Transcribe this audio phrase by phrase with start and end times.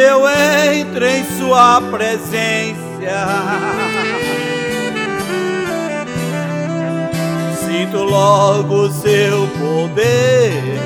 [0.00, 2.76] eu entro em Sua presença,
[7.64, 10.80] sinto logo o Seu poder.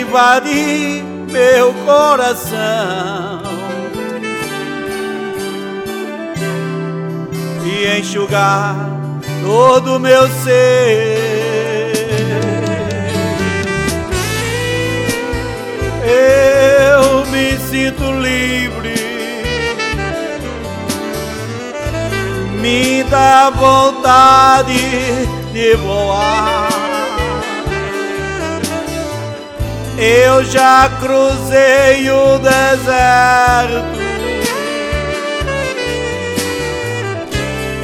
[0.00, 3.42] Invadir meu coração
[7.64, 8.74] e enxugar
[9.42, 11.31] todo meu ser.
[22.62, 26.68] Me dá vontade de voar.
[29.98, 34.00] Eu já cruzei o deserto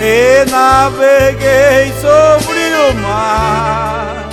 [0.01, 4.29] e naveguei sobre o mar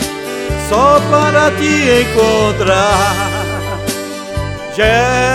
[0.69, 3.15] só para te encontrar,
[4.75, 5.25] Jesus.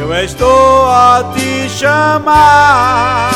[0.00, 1.53] Eu estou a te
[2.14, 3.34] chamar.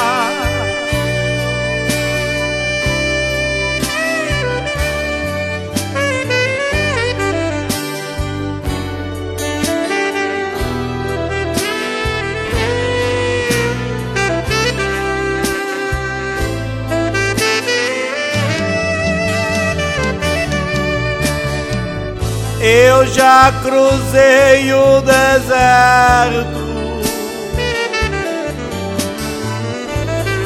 [22.61, 26.78] Eu já cruzei o deserto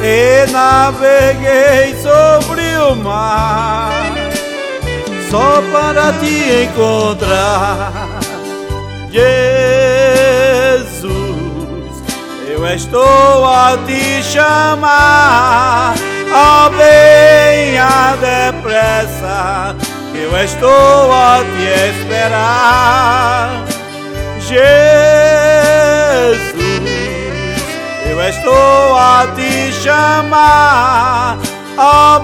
[0.03, 4.13] e naveguei sobre o mar
[5.31, 8.19] só para te encontrar,
[9.09, 9.63] Jesus.
[12.47, 15.95] Eu estou a te chamar,
[16.29, 19.75] oh, venha depressa
[20.33, 23.65] eu estou a te esperar,
[24.39, 25.32] Jesus.
[29.83, 31.37] Te chamar,
[31.77, 32.19] oh,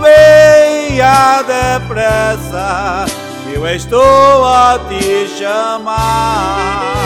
[1.44, 3.06] depressa.
[3.54, 6.99] Eu estou a te chamar.